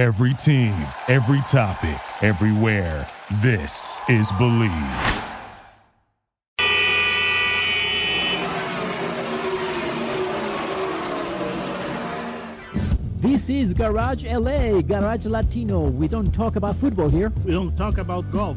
Every 0.00 0.32
team, 0.32 0.72
every 1.08 1.42
topic, 1.42 2.00
everywhere. 2.22 3.06
This 3.42 4.00
is 4.08 4.32
Bleav. 4.32 5.26
This 13.20 13.50
is 13.50 13.74
Garage 13.74 14.24
LA, 14.24 14.80
Garage 14.80 15.26
Latino. 15.26 15.90
We 15.90 16.08
don't 16.08 16.32
talk 16.32 16.56
about 16.56 16.76
football 16.76 17.10
here. 17.10 17.30
We 17.44 17.52
don't 17.52 17.76
talk 17.76 17.98
about 17.98 18.32
golf. 18.32 18.56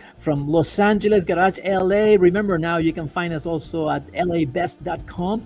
from 0.21 0.47
Los 0.47 0.79
Angeles 0.79 1.23
Garage 1.25 1.59
LA. 1.65 2.15
Remember 2.17 2.57
now, 2.57 2.77
you 2.77 2.93
can 2.93 3.07
find 3.07 3.33
us 3.33 3.45
also 3.45 3.89
at 3.89 4.05
labest.com, 4.13 5.45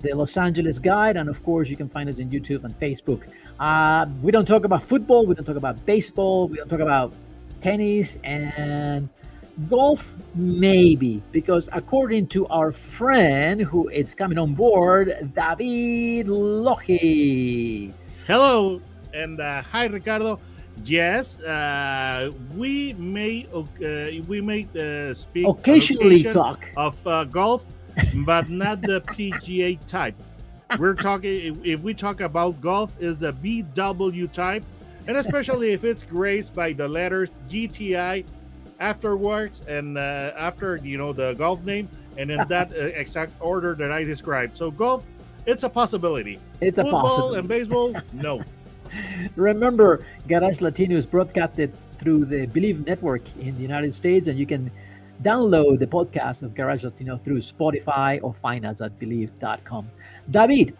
the 0.00 0.12
Los 0.12 0.36
Angeles 0.36 0.78
Guide, 0.78 1.16
and 1.16 1.28
of 1.28 1.42
course, 1.44 1.70
you 1.70 1.76
can 1.76 1.88
find 1.88 2.08
us 2.08 2.18
in 2.18 2.28
YouTube 2.28 2.64
and 2.64 2.78
Facebook. 2.80 3.28
Uh, 3.60 4.04
we 4.22 4.32
don't 4.32 4.44
talk 4.46 4.64
about 4.64 4.82
football, 4.82 5.24
we 5.24 5.34
don't 5.34 5.44
talk 5.44 5.56
about 5.56 5.86
baseball, 5.86 6.48
we 6.48 6.56
don't 6.56 6.68
talk 6.68 6.80
about 6.80 7.12
tennis 7.60 8.18
and 8.24 9.08
golf, 9.68 10.14
maybe, 10.34 11.22
because 11.30 11.68
according 11.72 12.26
to 12.26 12.46
our 12.48 12.72
friend 12.72 13.60
who 13.60 13.88
is 13.88 14.14
coming 14.14 14.38
on 14.38 14.54
board, 14.54 15.32
David 15.34 16.26
Lohi. 16.26 17.92
Hello 18.26 18.82
and 19.16 19.40
uh, 19.40 19.62
hi, 19.62 19.86
Ricardo. 19.86 20.38
Yes, 20.84 21.40
uh, 21.40 22.30
we 22.54 22.92
may 22.94 23.46
uh, 23.54 23.62
we 24.28 24.40
may 24.40 24.68
uh, 24.78 25.14
speak 25.14 25.46
Occasionally 25.46 26.20
occasion 26.20 26.32
talk. 26.32 26.68
of 26.76 27.06
uh, 27.06 27.24
golf, 27.24 27.64
but 28.24 28.50
not 28.50 28.82
the 28.82 29.00
PGA 29.00 29.78
type. 29.86 30.14
We're 30.78 30.94
talking 30.94 31.60
if 31.64 31.80
we 31.80 31.94
talk 31.94 32.20
about 32.20 32.60
golf 32.60 32.92
is 33.00 33.18
the 33.18 33.32
VW 33.32 34.30
type, 34.32 34.64
and 35.06 35.16
especially 35.16 35.72
if 35.72 35.84
it's 35.84 36.02
graced 36.02 36.54
by 36.54 36.72
the 36.72 36.86
letters 36.88 37.30
GTI 37.48 38.24
afterwards 38.78 39.62
and 39.66 39.96
uh, 39.96 40.32
after 40.36 40.76
you 40.76 40.98
know 40.98 41.12
the 41.12 41.32
golf 41.34 41.62
name 41.64 41.88
and 42.18 42.30
in 42.30 42.46
that 42.48 42.70
uh, 42.72 42.76
exact 42.94 43.32
order 43.40 43.74
that 43.74 43.90
I 43.90 44.04
described. 44.04 44.56
So 44.56 44.70
golf, 44.70 45.04
it's 45.46 45.62
a 45.64 45.68
possibility. 45.68 46.38
It's 46.60 46.78
a 46.78 46.82
Football 46.82 47.02
possibility. 47.02 47.38
and 47.38 47.48
baseball, 47.48 47.96
no. 48.12 48.42
Remember, 49.36 50.04
Garage 50.28 50.60
Latino 50.60 50.96
is 50.96 51.06
broadcasted 51.06 51.72
through 51.98 52.24
the 52.26 52.46
Bleav 52.46 52.86
Network 52.86 53.22
in 53.36 53.54
the 53.56 53.62
United 53.62 53.94
States, 53.94 54.28
and 54.28 54.38
you 54.38 54.46
can 54.46 54.70
download 55.22 55.78
the 55.78 55.86
podcast 55.86 56.42
of 56.42 56.54
Garage 56.54 56.84
Latino 56.84 57.16
through 57.16 57.38
Spotify 57.38 58.20
or 58.22 58.34
find 58.34 58.66
us 58.66 58.80
at 58.80 58.98
bleav.com. 58.98 59.88
David, 60.30 60.76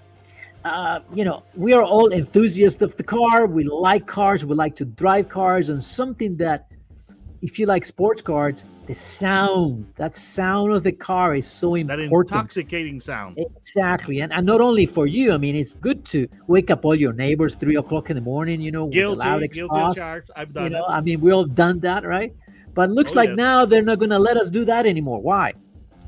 uh, 0.64 1.00
you 1.14 1.24
know, 1.24 1.42
we 1.54 1.72
are 1.72 1.82
all 1.82 2.12
enthusiasts 2.12 2.82
of 2.82 2.96
the 2.96 3.04
car. 3.04 3.46
We 3.46 3.64
like 3.64 4.06
cars, 4.06 4.44
we 4.44 4.54
like 4.54 4.76
to 4.76 4.84
drive 4.84 5.28
cars, 5.28 5.70
and 5.70 5.82
something 5.82 6.36
that, 6.38 6.70
if 7.40 7.58
you 7.58 7.66
like 7.66 7.84
sports 7.84 8.20
cars, 8.20 8.64
the 8.86 8.94
sound, 8.94 9.86
that 9.96 10.14
sound 10.14 10.72
of 10.72 10.84
the 10.84 10.92
car 10.92 11.34
is 11.34 11.46
so 11.46 11.74
important 11.74 12.08
That 12.08 12.36
intoxicating 12.36 13.00
sound. 13.00 13.38
Exactly, 13.38 14.20
and, 14.20 14.32
and 14.32 14.46
not 14.46 14.60
only 14.60 14.86
for 14.86 15.06
you. 15.06 15.32
I 15.32 15.38
mean, 15.38 15.56
it's 15.56 15.74
good 15.74 16.04
to 16.06 16.28
wake 16.46 16.70
up 16.70 16.84
all 16.84 16.94
your 16.94 17.12
neighbors 17.12 17.56
three 17.56 17.76
o'clock 17.76 18.10
in 18.10 18.16
the 18.16 18.22
morning. 18.22 18.60
You 18.60 18.70
know, 18.70 18.84
with 18.84 18.94
Guilty, 18.94 19.18
the 19.18 19.24
loud 19.24 19.42
exhaust. 19.42 20.00
I've 20.36 20.54
You 20.54 20.70
know, 20.70 20.84
it. 20.84 20.90
I 20.90 21.00
mean, 21.00 21.20
we 21.20 21.32
all 21.32 21.44
done 21.44 21.80
that, 21.80 22.04
right? 22.04 22.32
But 22.74 22.90
looks 22.90 23.14
Oh, 23.16 23.20
like 23.20 23.30
yes. 23.30 23.36
now 23.36 23.64
they're 23.64 23.82
not 23.82 23.98
going 23.98 24.10
to 24.10 24.18
let 24.18 24.36
us 24.36 24.50
do 24.50 24.64
that 24.66 24.86
anymore. 24.86 25.20
Why? 25.20 25.52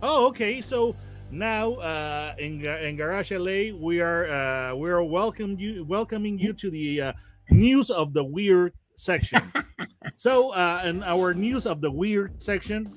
Oh, 0.03 0.27
okay. 0.29 0.61
So 0.61 0.95
now 1.31 1.75
uh, 1.75 2.35
in 2.39 2.65
in 2.65 2.97
Garage 2.97 3.33
LA, 3.33 3.75
we 3.77 4.01
are 4.01 4.29
uh, 4.31 4.75
we 4.77 4.89
are 4.91 5.03
welcome 5.03 5.59
you 5.59 5.85
welcoming 5.85 6.39
you 6.39 6.53
to 6.53 6.71
the 6.71 7.01
uh, 7.01 7.13
news 7.51 7.91
of 7.91 8.13
the 8.13 8.23
weird 8.23 8.73
section. 8.97 9.41
so 10.17 10.51
uh, 10.51 10.83
in 10.85 11.03
our 11.03 11.35
news 11.35 11.67
of 11.67 11.81
the 11.81 11.91
weird 11.91 12.43
section, 12.43 12.89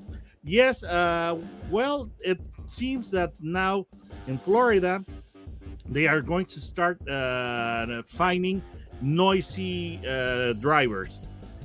yes, 0.43 0.83
uh, 0.83 1.37
well, 1.69 2.09
it 2.19 2.39
seems 2.67 3.11
that 3.11 3.33
now 3.39 3.85
in 4.27 4.37
Florida 4.37 5.03
they 5.89 6.07
are 6.07 6.21
going 6.21 6.45
to 6.45 6.59
start 6.59 7.05
uh, 7.07 8.01
finding 8.05 8.61
noisy 9.01 9.99
uh, 10.07 10.53
drivers. 10.53 11.19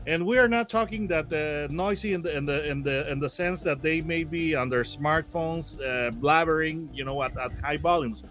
And 0.07 0.25
we 0.25 0.39
are 0.39 0.49
not 0.49 0.69
talking 0.69 1.09
that 1.09 1.33
uh, 1.33 1.73
noisy 1.73 2.13
in 2.13 2.23
the 2.23 2.37
in 2.37 2.47
the 2.47 2.65
in 2.69 2.83
the 2.83 3.11
in 3.11 3.19
the 3.19 3.29
sense 3.29 3.61
that 3.63 3.83
they 3.83 4.01
may 4.01 4.23
be 4.23 4.55
on 4.55 4.69
their 4.69 4.85
smartphones 4.85 5.75
uh, 5.81 6.13
blabbering, 6.13 6.89
you 6.93 7.05
know, 7.05 7.23
at, 7.25 7.37
at 7.37 7.53
high 7.61 7.77
volumes. 7.77 8.23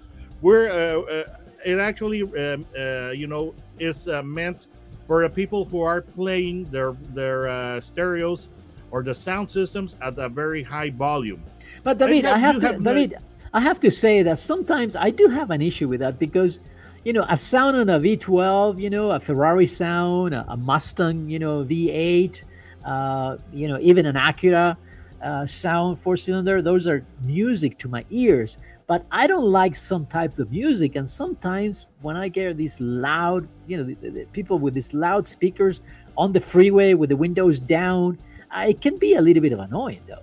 We're 0.41 0.69
uh, 0.69 1.01
uh, 1.01 1.23
it 1.65 1.77
actually 1.79 2.21
um, 2.21 2.65
you 3.13 3.27
know 3.27 3.53
is 3.77 4.07
meant 4.23 4.67
for 5.07 5.21
the 5.23 5.29
people 5.29 5.65
who 5.65 5.81
are 5.81 6.01
playing 6.01 6.65
their 6.71 6.93
their 7.13 7.47
uh, 7.47 7.81
stereos 7.81 8.49
or 8.91 9.03
the 9.03 9.13
sound 9.13 9.49
systems 9.51 9.95
at 10.01 10.17
a 10.17 10.29
very 10.29 10.63
high 10.63 10.89
volume. 10.89 11.41
But 11.83 11.97
David, 11.97 12.25
I 12.25 12.37
have 12.37 12.59
to, 12.61 12.67
have 12.67 12.83
David, 12.83 13.17
I 13.53 13.59
have 13.59 13.79
to 13.81 13.91
say 13.91 14.23
that 14.23 14.39
sometimes 14.39 14.95
I 14.95 15.09
do 15.09 15.27
have 15.27 15.51
an 15.51 15.61
issue 15.61 15.87
with 15.87 15.99
that 15.99 16.19
because, 16.19 16.59
you 17.03 17.13
know, 17.13 17.25
a 17.29 17.37
sound 17.37 17.75
on 17.77 17.89
a 17.89 17.99
V12, 17.99 18.79
you 18.79 18.89
know, 18.89 19.11
a 19.11 19.19
Ferrari 19.19 19.67
sound, 19.67 20.33
a, 20.33 20.45
a 20.47 20.57
Mustang, 20.57 21.29
you 21.29 21.39
know, 21.39 21.63
V8, 21.63 22.43
uh, 22.85 23.37
you 23.51 23.67
know, 23.67 23.77
even 23.81 24.05
an 24.05 24.15
Acura 24.15 24.77
uh, 25.21 25.45
sound 25.45 25.99
four 25.99 26.15
cylinder, 26.15 26.61
those 26.61 26.87
are 26.87 27.03
music 27.21 27.77
to 27.79 27.87
my 27.89 28.05
ears. 28.09 28.57
But 28.87 29.05
I 29.11 29.25
don't 29.25 29.51
like 29.51 29.75
some 29.75 30.05
types 30.05 30.37
of 30.37 30.51
music, 30.51 30.95
and 30.95 31.09
sometimes 31.09 31.87
when 32.01 32.15
I 32.15 32.27
get 32.27 32.55
these 32.55 32.79
loud, 32.79 33.47
you 33.67 33.77
know, 33.77 33.83
the, 33.83 33.95
the- 33.95 34.09
the 34.11 34.25
people 34.25 34.59
with 34.59 34.73
these 34.75 34.93
loud 34.93 35.27
speakers 35.27 35.81
on 36.17 36.31
the 36.31 36.39
freeway 36.39 36.93
with 36.93 37.09
the 37.09 37.17
windows 37.17 37.59
down, 37.59 38.17
uh, 38.55 38.65
it 38.69 38.81
can 38.81 38.97
be 38.97 39.15
a 39.15 39.21
little 39.21 39.41
bit 39.41 39.53
of 39.53 39.59
annoying, 39.59 40.01
though. 40.07 40.21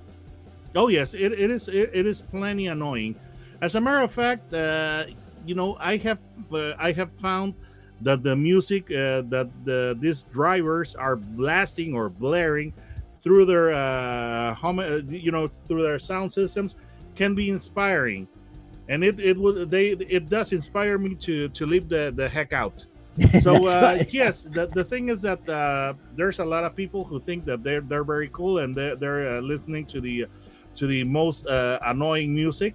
Oh 0.74 0.88
yes, 0.88 1.12
it, 1.12 1.32
it 1.32 1.50
is 1.50 1.68
it, 1.68 1.90
it 1.92 2.06
is 2.06 2.22
plenty 2.22 2.68
annoying. 2.68 3.14
As 3.60 3.74
a 3.74 3.80
matter 3.80 4.00
of 4.00 4.12
fact, 4.12 4.54
uh, 4.54 5.04
you 5.44 5.54
know, 5.54 5.76
I 5.80 5.96
have 5.98 6.18
uh, 6.52 6.72
I 6.78 6.92
have 6.92 7.10
found 7.20 7.54
that 8.00 8.22
the 8.22 8.34
music 8.34 8.84
uh, 8.90 9.22
that 9.28 9.50
the 9.64 9.96
these 10.00 10.22
drivers 10.32 10.94
are 10.94 11.16
blasting 11.16 11.94
or 11.94 12.08
blaring 12.08 12.72
through 13.20 13.44
their 13.44 13.70
uh, 13.72 14.54
home, 14.54 14.78
uh, 14.78 15.02
you 15.10 15.30
know, 15.30 15.50
through 15.68 15.82
their 15.82 15.98
sound 15.98 16.32
systems 16.32 16.74
can 17.16 17.34
be 17.34 17.50
inspiring, 17.50 18.26
and 18.92 19.02
it 19.02 19.18
it 19.18 19.36
would 19.38 19.70
they 19.70 19.86
it 20.18 20.28
does 20.28 20.52
inspire 20.52 20.98
me 20.98 21.14
to 21.26 21.48
to 21.56 21.62
leave 21.66 21.88
the 21.88 22.12
the 22.14 22.28
heck 22.28 22.52
out. 22.52 22.84
So 23.42 23.52
uh, 23.68 24.02
yes, 24.10 24.44
the, 24.56 24.64
the 24.78 24.84
thing 24.84 25.10
is 25.10 25.20
that 25.20 25.42
uh, 25.48 25.92
there's 26.16 26.38
a 26.38 26.44
lot 26.54 26.64
of 26.64 26.72
people 26.74 27.04
who 27.04 27.18
think 27.20 27.44
that 27.44 27.62
they're 27.64 27.80
they're 27.90 28.04
very 28.04 28.30
cool 28.32 28.54
and 28.62 28.74
they're, 28.76 28.96
they're 28.96 29.24
uh, 29.36 29.40
listening 29.40 29.84
to 29.92 30.00
the 30.00 30.26
to 30.76 30.86
the 30.86 31.04
most 31.04 31.46
uh, 31.46 31.78
annoying 31.92 32.34
music, 32.34 32.74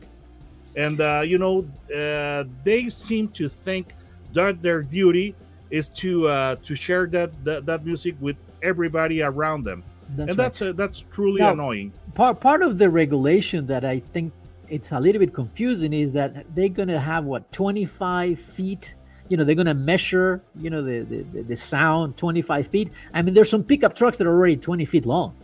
and 0.76 1.02
uh, 1.02 1.22
you 1.26 1.38
know 1.44 1.66
uh, 2.02 2.44
they 2.64 2.90
seem 2.90 3.30
to 3.40 3.50
think 3.50 3.86
that 4.34 4.62
their 4.62 4.82
duty 4.84 5.34
is 5.72 5.90
to 6.02 6.28
uh, 6.28 6.56
to 6.68 6.76
share 6.76 7.08
that, 7.08 7.32
that 7.44 7.66
that 7.66 7.86
music 7.86 8.16
with 8.22 8.38
everybody 8.62 9.22
around 9.24 9.64
them, 9.66 9.84
That's 10.16 10.30
and 10.30 10.38
right. 10.38 10.38
that's 10.38 10.62
uh, 10.62 10.72
that's 10.74 11.00
truly 11.12 11.42
Now- 11.42 11.54
annoying. 11.54 11.94
part 12.14 12.40
part 12.40 12.62
of 12.62 12.78
the 12.78 12.90
regulation 12.90 13.66
that 13.74 13.84
I 13.86 14.02
think 14.14 14.34
it's 14.70 14.92
a 14.92 15.00
little 15.00 15.20
bit 15.20 15.34
confusing 15.34 15.94
is 15.94 16.14
that 16.14 16.46
they're 16.56 16.70
gonna 16.70 17.00
have 17.00 17.26
what 17.26 17.52
25 17.52 18.40
feet. 18.40 18.96
You 19.30 19.38
know, 19.38 19.44
they're 19.44 19.56
gonna 19.56 19.74
measure. 19.74 20.42
You 20.56 20.70
know, 20.70 20.82
the 20.82 21.00
the, 21.02 21.42
the- 21.44 21.56
sound 21.56 22.18
25 22.18 22.68
feet. 22.68 22.92
I 23.14 23.22
mean, 23.22 23.34
there's 23.34 23.50
some 23.50 23.64
pickup 23.64 23.96
trucks 23.96 24.18
that 24.18 24.28
are 24.28 24.34
already 24.34 24.58
20 24.58 24.86
feet 24.86 25.06
long. 25.06 25.36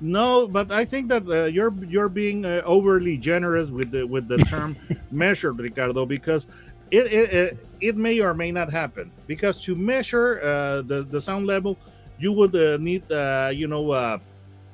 No, 0.00 0.46
but 0.48 0.70
I 0.72 0.84
think 0.84 1.08
that 1.08 1.26
uh, 1.28 1.44
you're 1.44 1.72
you're 1.86 2.08
being 2.08 2.44
uh, 2.44 2.62
overly 2.64 3.16
generous 3.16 3.70
with 3.70 3.90
the 3.90 4.04
with 4.04 4.28
the 4.28 4.38
term 4.38 4.76
measured, 5.10 5.58
Ricardo, 5.58 6.04
because 6.04 6.46
it, 6.90 7.06
it 7.12 7.32
it 7.32 7.58
it 7.80 7.96
may 7.96 8.20
or 8.20 8.34
may 8.34 8.50
not 8.50 8.70
happen. 8.70 9.10
Because 9.26 9.62
to 9.64 9.74
measure 9.74 10.40
uh, 10.42 10.82
the 10.82 11.06
the 11.10 11.20
sound 11.20 11.46
level, 11.46 11.78
you 12.18 12.32
would 12.32 12.54
uh, 12.56 12.76
need 12.78 13.10
uh, 13.10 13.50
you 13.54 13.68
know 13.68 13.90
uh, 13.92 14.18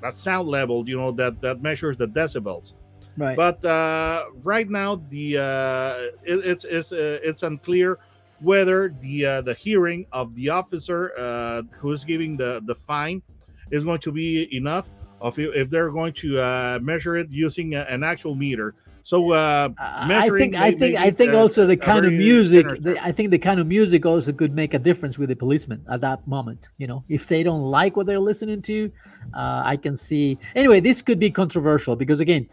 a 0.03 0.11
sound 0.11 0.49
level, 0.49 0.89
you 0.89 0.97
know 0.97 1.13
that 1.13 1.41
that 1.43 1.63
measures 1.63 1.97
the 1.97 2.09
decibels. 2.09 2.73
Right. 3.17 3.37
But 3.37 3.65
uh, 3.65 4.27
right 4.43 4.69
now, 4.69 5.03
the 5.11 5.39
uh, 5.39 6.23
it, 6.25 6.47
it's 6.47 6.65
it's 6.65 6.93
uh, 6.93 7.19
it's 7.23 7.43
unclear 7.43 7.99
whether 8.41 8.95
the 9.01 9.27
uh, 9.27 9.41
the 9.43 9.55
hearing 9.55 10.07
of 10.13 10.35
the 10.35 10.49
officer 10.49 11.13
uh, 11.19 11.63
who 11.73 11.93
is 11.93 12.05
giving 12.05 12.37
the 12.37 12.63
the 12.67 12.75
fine 12.75 13.23
is 13.71 13.85
going 13.85 14.01
to 14.01 14.13
be 14.13 14.55
enough 14.57 14.91
of 15.21 15.39
if, 15.39 15.69
they're 15.69 15.91
going 15.91 16.15
to 16.15 16.39
uh, 16.41 16.79
measure 16.81 17.17
it 17.17 17.29
using 17.31 17.75
an 17.75 18.03
actual 18.03 18.35
meter 18.35 18.75
so 19.03 19.33
uh, 19.33 19.71
I 19.79 20.29
think 20.29 20.55
I 20.55 20.73
think 20.73 20.97
I 20.97 21.11
think 21.11 21.33
also 21.33 21.67
the 21.67 21.77
kind 21.77 22.05
of 22.05 22.13
music. 22.13 22.67
The, 22.81 23.03
I 23.03 23.13
think 23.13 23.31
the 23.31 23.39
kind 23.39 23.59
of 23.59 23.67
music 23.67 24.05
also 24.05 24.33
could 24.33 24.55
make 24.55 24.75
a 24.75 24.79
difference 24.79 25.19
with 25.19 25.31
the 25.31 25.37
policeman 25.37 25.85
at 25.91 26.01
that 26.03 26.27
moment. 26.27 26.69
You 26.79 26.87
know, 26.87 27.05
if 27.09 27.27
they 27.27 27.43
don't 27.43 27.63
like 27.63 27.97
what 27.97 28.07
they're 28.07 28.21
listening 28.21 28.63
to, 28.63 28.91
uh, 29.35 29.63
I 29.65 29.77
can 29.77 29.97
see. 29.97 30.39
Anyway, 30.55 30.81
this 30.81 31.03
could 31.03 31.19
be 31.19 31.31
controversial 31.31 31.97
because 31.97 32.21
again, 32.21 32.49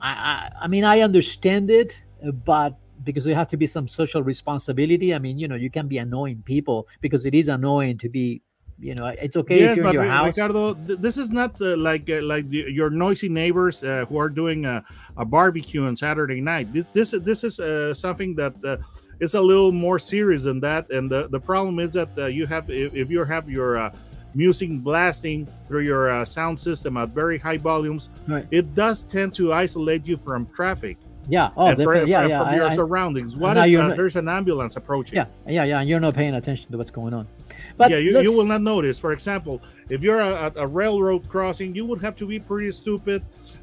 I, 0.00 0.10
I 0.10 0.50
I 0.62 0.68
mean 0.68 0.84
I 0.84 1.00
understand 1.00 1.70
it, 1.70 2.02
but 2.44 2.76
because 3.04 3.24
there 3.24 3.34
have 3.34 3.48
to 3.48 3.56
be 3.56 3.66
some 3.66 3.88
social 3.88 4.22
responsibility. 4.22 5.14
I 5.14 5.18
mean, 5.18 5.38
you 5.38 5.48
know, 5.48 5.54
you 5.54 5.70
can 5.70 5.88
be 5.88 5.98
annoying 5.98 6.42
people 6.44 6.88
because 7.00 7.26
it 7.26 7.34
is 7.34 7.48
annoying 7.48 7.98
to 7.98 8.08
be 8.08 8.42
you 8.80 8.94
know 8.94 9.06
it's 9.06 9.36
okay 9.36 9.60
yes, 9.60 9.72
if 9.72 9.76
you're 9.78 9.86
in 9.88 9.92
your 9.92 10.04
house 10.04 10.36
ricardo 10.36 10.72
this 10.74 11.18
is 11.18 11.30
not 11.30 11.60
uh, 11.60 11.76
like 11.76 12.08
uh, 12.08 12.22
like 12.22 12.48
the, 12.48 12.64
your 12.70 12.90
noisy 12.90 13.28
neighbors 13.28 13.82
uh, 13.82 14.04
who 14.08 14.16
are 14.18 14.28
doing 14.28 14.66
a, 14.66 14.84
a, 15.16 15.24
barbecue 15.24 15.84
on 15.84 15.96
saturday 15.96 16.40
night 16.40 16.72
this 16.72 16.86
this, 16.92 17.10
this 17.22 17.44
is 17.44 17.58
uh, 17.58 17.92
something 17.92 18.36
that 18.36 18.54
uh, 18.64 18.76
is 19.18 19.34
a 19.34 19.40
little 19.40 19.72
more 19.72 19.98
serious 19.98 20.44
than 20.44 20.60
that 20.60 20.88
and 20.90 21.10
the, 21.10 21.26
the 21.28 21.40
problem 21.40 21.80
is 21.80 21.92
that 21.92 22.08
uh, 22.18 22.26
you 22.26 22.46
have 22.46 22.70
if, 22.70 22.94
if, 22.94 23.10
you 23.10 23.24
have 23.24 23.50
your 23.50 23.90
music 24.34 24.70
blasting 24.82 25.48
through 25.66 25.80
your 25.80 26.24
sound 26.24 26.58
system 26.58 26.96
at 26.96 27.08
very 27.10 27.38
high 27.38 27.56
volumes 27.56 28.10
right. 28.26 28.46
it 28.50 28.74
does 28.74 29.04
tend 29.04 29.34
to 29.34 29.52
isolate 29.52 30.06
you 30.06 30.16
from 30.16 30.46
traffic 30.54 30.96
yeah. 31.28 31.50
Oh, 31.56 31.74
for, 31.74 31.94
yeah, 32.06 32.26
yeah. 32.26 32.44
From 32.44 32.54
your 32.54 32.64
I, 32.64 32.74
surroundings. 32.74 33.36
What 33.36 33.58
if 33.58 33.78
uh, 33.78 33.94
there's 33.94 34.16
an 34.16 34.28
ambulance 34.28 34.76
approaching? 34.76 35.16
Yeah, 35.16 35.26
yeah, 35.46 35.64
yeah. 35.64 35.80
And 35.80 35.88
you're 35.88 36.00
not 36.00 36.14
paying 36.14 36.34
attention 36.34 36.72
to 36.72 36.78
what's 36.78 36.90
going 36.90 37.12
on. 37.12 37.28
But 37.76 37.90
yeah, 37.90 37.98
you, 37.98 38.18
you 38.20 38.32
will 38.32 38.46
not 38.46 38.62
notice. 38.62 38.98
For 38.98 39.12
example, 39.12 39.60
if 39.90 40.02
you're 40.02 40.20
at 40.20 40.54
a, 40.56 40.66
railroad 40.66 41.28
crossing, 41.28 41.74
you 41.74 41.84
would 41.84 42.00
have 42.00 42.16
to 42.16 42.26
be 42.26 42.40
pretty 42.40 42.72
stupid 42.72 43.22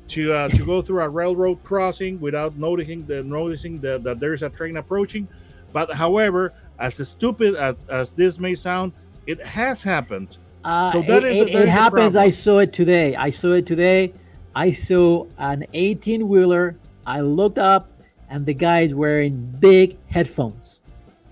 to 0.09 0.31
uh, 0.31 0.49
to 0.49 0.65
go 0.65 0.81
through 0.81 1.01
a 1.01 1.09
railroad 1.09 1.63
crossing 1.63 2.19
without 2.19 2.55
noticing 2.55 3.05
the 3.07 3.23
noticing 3.23 3.79
the, 3.81 3.97
that 3.99 4.19
there's 4.19 4.43
a 4.43 4.49
train 4.49 4.77
approaching. 4.77 5.27
But 5.73 5.91
however, 5.91 6.53
as 6.79 6.95
stupid 7.07 7.55
as, 7.55 7.75
as 7.89 8.11
this 8.11 8.39
may 8.39 8.53
sound, 8.53 8.93
it 9.25 9.43
has 9.43 9.81
happened. 9.81 10.37
Uh, 10.65 10.91
so 10.91 11.01
that 11.03 11.23
it, 11.23 11.37
is, 11.37 11.47
it, 11.47 11.55
it 11.55 11.69
happens. 11.69 12.15
I 12.17 12.29
saw 12.29 12.59
it 12.59 12.73
today. 12.73 13.15
I 13.15 13.29
saw 13.29 13.51
it 13.53 13.65
today. 13.65 14.11
I 14.55 14.71
saw 14.71 15.27
an 15.37 15.65
18 15.73 16.27
wheeler 16.27 16.75
I 17.05 17.21
looked 17.21 17.59
up 17.59 17.91
and 18.29 18.45
the 18.45 18.53
guy 18.53 18.81
is 18.81 18.95
wearing 18.95 19.37
big 19.59 19.97
headphones 20.07 20.81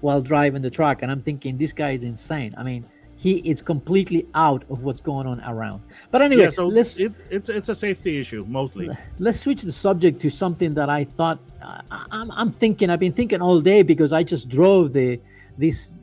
while 0.01 0.21
driving 0.21 0.61
the 0.61 0.69
truck. 0.69 1.01
And 1.01 1.11
I'm 1.11 1.21
thinking, 1.21 1.57
this 1.57 1.73
guy 1.73 1.91
is 1.91 2.03
insane. 2.03 2.53
I 2.57 2.63
mean, 2.63 2.85
he 3.15 3.37
is 3.37 3.61
completely 3.61 4.27
out 4.35 4.63
of 4.69 4.83
what's 4.83 5.01
going 5.01 5.25
on 5.25 5.41
around. 5.41 5.81
But 6.11 6.21
anyway, 6.21 6.43
yeah, 6.43 6.49
so 6.51 6.67
let's, 6.67 6.99
it, 6.99 7.13
it's, 7.31 7.49
it's 7.49 7.69
a 7.69 7.75
safety 7.75 8.19
issue 8.19 8.45
mostly. 8.47 8.89
Let's 9.17 9.39
switch 9.39 9.63
the 9.63 9.71
subject 9.71 10.19
to 10.21 10.29
something 10.29 10.75
that 10.75 10.89
I 10.89 11.05
thought 11.05 11.39
uh, 11.61 11.81
I'm, 12.11 12.29
I'm 12.31 12.51
thinking, 12.51 12.89
I've 12.89 12.99
been 12.99 13.13
thinking 13.13 13.41
all 13.41 13.61
day 13.61 13.81
because 13.81 14.13
I 14.13 14.21
just 14.23 14.49
drove 14.49 14.93
the 14.93 15.19
this 15.57 15.95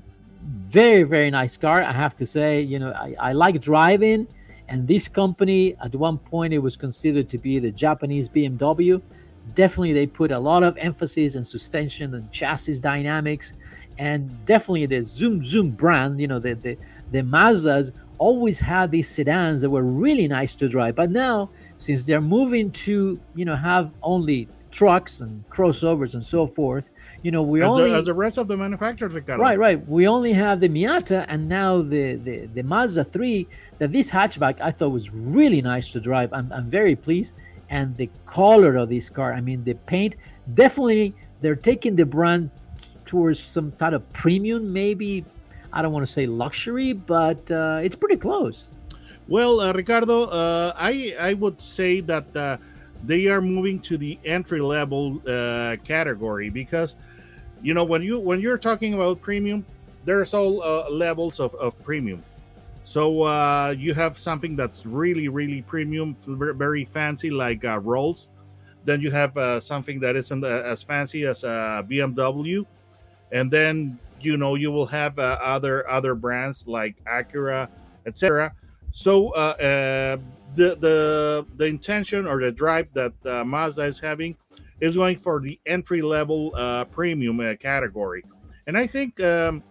very, 0.68 1.02
very 1.02 1.30
nice 1.30 1.56
car. 1.56 1.82
I 1.82 1.92
have 1.92 2.16
to 2.16 2.26
say, 2.26 2.60
you 2.60 2.78
know, 2.78 2.92
I, 2.92 3.14
I 3.18 3.32
like 3.32 3.60
driving. 3.60 4.26
And 4.68 4.86
this 4.86 5.08
company, 5.08 5.76
at 5.82 5.94
one 5.94 6.18
point, 6.18 6.52
it 6.52 6.58
was 6.58 6.76
considered 6.76 7.28
to 7.30 7.38
be 7.38 7.58
the 7.58 7.72
Japanese 7.72 8.28
BMW 8.28 9.02
definitely 9.54 9.92
they 9.92 10.06
put 10.06 10.30
a 10.30 10.38
lot 10.38 10.62
of 10.62 10.76
emphasis 10.78 11.36
on 11.36 11.44
suspension 11.44 12.14
and 12.14 12.30
chassis 12.30 12.78
dynamics 12.80 13.52
and 13.98 14.30
definitely 14.46 14.86
the 14.86 15.02
zoom 15.02 15.42
zoom 15.42 15.70
brand 15.70 16.20
you 16.20 16.26
know 16.26 16.38
the 16.38 16.54
the, 16.54 16.76
the 17.10 17.20
mazdas 17.20 17.90
always 18.18 18.60
had 18.60 18.90
these 18.90 19.08
sedans 19.08 19.62
that 19.62 19.70
were 19.70 19.82
really 19.82 20.28
nice 20.28 20.54
to 20.54 20.68
drive 20.68 20.94
but 20.94 21.10
now 21.10 21.48
since 21.76 22.04
they're 22.04 22.20
moving 22.20 22.70
to 22.70 23.18
you 23.34 23.44
know 23.44 23.56
have 23.56 23.92
only 24.02 24.48
trucks 24.70 25.20
and 25.20 25.48
crossovers 25.50 26.14
and 26.14 26.24
so 26.24 26.46
forth 26.46 26.90
you 27.22 27.30
know 27.30 27.42
we 27.42 27.60
as 27.60 27.68
only 27.68 27.90
the, 27.90 27.96
as 27.96 28.04
the 28.04 28.14
rest 28.14 28.38
of 28.38 28.46
the 28.46 28.56
manufacturers 28.56 29.12
right 29.12 29.58
right 29.58 29.88
we 29.88 30.06
only 30.06 30.32
have 30.32 30.60
the 30.60 30.68
miata 30.68 31.24
and 31.28 31.48
now 31.48 31.82
the 31.82 32.14
the, 32.16 32.46
the 32.54 32.62
mazda 32.62 33.02
3 33.02 33.46
that 33.78 33.92
this 33.92 34.10
hatchback 34.10 34.60
i 34.60 34.70
thought 34.70 34.90
was 34.90 35.10
really 35.10 35.60
nice 35.60 35.90
to 35.90 36.00
drive 36.00 36.32
i'm, 36.32 36.52
I'm 36.52 36.70
very 36.70 36.94
pleased 36.94 37.34
and 37.70 37.96
the 37.96 38.10
color 38.26 38.76
of 38.76 38.88
this 38.88 39.08
car. 39.08 39.32
I 39.32 39.40
mean, 39.40 39.64
the 39.64 39.74
paint 39.86 40.16
definitely 40.54 41.14
they're 41.40 41.56
taking 41.56 41.96
the 41.96 42.04
brand 42.04 42.50
towards 43.06 43.40
some 43.40 43.72
kind 43.72 43.94
of 43.94 44.12
premium, 44.12 44.72
maybe. 44.72 45.24
I 45.72 45.80
don't 45.80 45.92
want 45.92 46.04
to 46.04 46.12
say 46.12 46.26
luxury, 46.26 46.92
but 46.92 47.50
uh, 47.50 47.80
it's 47.82 47.96
pretty 47.96 48.16
close. 48.16 48.68
Well, 49.28 49.60
uh, 49.60 49.72
Ricardo, 49.72 50.24
uh, 50.24 50.72
I 50.76 51.14
I 51.18 51.34
would 51.34 51.62
say 51.62 52.00
that 52.00 52.36
uh, 52.36 52.56
they 53.04 53.26
are 53.26 53.40
moving 53.40 53.80
to 53.80 53.96
the 53.96 54.18
entry 54.24 54.60
level 54.60 55.20
uh, 55.26 55.76
category 55.84 56.50
because 56.50 56.96
you 57.62 57.74
know 57.74 57.84
when 57.84 58.02
you 58.02 58.18
when 58.18 58.40
you're 58.40 58.58
talking 58.58 58.94
about 58.94 59.20
premium, 59.20 59.64
there's 60.04 60.34
all 60.34 60.62
uh, 60.62 60.88
levels 60.90 61.40
of, 61.40 61.54
of 61.56 61.80
premium 61.82 62.22
so 62.84 63.22
uh, 63.22 63.74
you 63.78 63.94
have 63.94 64.18
something 64.18 64.56
that's 64.56 64.86
really, 64.86 65.28
really 65.28 65.62
premium, 65.62 66.16
very 66.26 66.84
fancy, 66.84 67.30
like 67.30 67.64
uh, 67.64 67.78
Rolls. 67.78 68.28
Then 68.84 69.00
you 69.00 69.10
have 69.10 69.36
uh, 69.36 69.60
something 69.60 70.00
that 70.00 70.16
isn't 70.16 70.42
uh, 70.42 70.48
as 70.64 70.82
fancy 70.82 71.24
as 71.24 71.44
a 71.44 71.84
BMW, 71.88 72.64
and 73.30 73.50
then 73.50 73.98
you 74.20 74.36
know 74.36 74.54
you 74.54 74.72
will 74.72 74.86
have 74.86 75.18
uh, 75.18 75.38
other 75.40 75.88
other 75.88 76.14
brands 76.14 76.66
like 76.66 76.96
Acura, 77.04 77.68
etc. 78.06 78.52
So 78.92 79.30
uh, 79.34 80.16
the 80.54 80.76
the 80.76 81.46
the 81.56 81.64
intention 81.64 82.26
or 82.26 82.40
the 82.40 82.52
drive 82.52 82.88
that 82.94 83.12
Mazda 83.46 83.82
is 83.82 84.00
having 84.00 84.36
is 84.80 84.96
going 84.96 85.18
for 85.18 85.40
the 85.40 85.58
entry 85.66 86.02
level 86.02 86.52
premium 86.90 87.56
category, 87.58 88.24
and 88.66 88.76
I 88.76 88.86
think 88.86 89.20
um, 89.20 89.62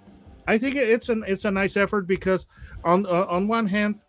I 0.50 0.58
think 0.58 0.76
it's 0.76 1.10
an 1.10 1.24
it's 1.28 1.46
a 1.46 1.52
nice 1.52 1.78
effort 1.78 2.08
because 2.08 2.48
on 2.84 3.06
uh, 3.06 3.28
on 3.30 3.48
one 3.48 3.68
hand, 3.68 4.00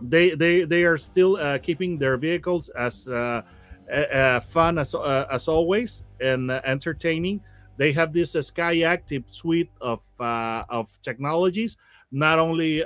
they 0.00 0.30
they 0.30 0.62
they 0.62 0.84
are 0.84 0.96
still 0.96 1.36
uh, 1.36 1.58
keeping 1.58 1.98
their 1.98 2.16
vehicles 2.16 2.68
as 2.70 3.08
uh, 3.08 3.42
uh 3.90 4.40
fun 4.40 4.78
as 4.78 4.94
uh, 4.94 5.26
as 5.28 5.48
always 5.48 6.04
and 6.20 6.52
uh, 6.52 6.60
entertaining. 6.64 7.40
They 7.78 7.92
have 7.92 8.12
this 8.12 8.34
Skyactiv 8.34 9.24
suite 9.34 9.70
of 9.80 10.02
of 10.20 10.88
technologies. 11.02 11.76
Not 12.12 12.38
only 12.38 12.84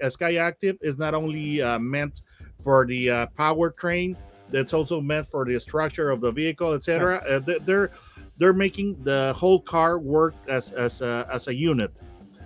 Skyactiv 0.00 0.78
is 0.80 0.96
not 0.96 1.12
only 1.14 1.60
meant 1.78 2.22
for 2.62 2.86
the 2.86 3.06
powertrain, 3.38 4.16
That's 4.50 4.74
also 4.74 5.00
meant 5.00 5.26
for 5.26 5.44
the 5.44 5.58
structure 5.58 6.10
of 6.10 6.20
the 6.20 6.30
vehicle, 6.30 6.72
etc. 6.72 7.22
Right. 7.24 7.66
they're 7.66 7.90
they're 8.38 8.52
making 8.52 9.02
the 9.02 9.34
whole 9.36 9.60
car 9.60 9.98
work 9.98 10.34
as 10.48 10.72
as 10.72 11.00
a, 11.00 11.26
as 11.30 11.48
a 11.48 11.54
unit 11.54 11.92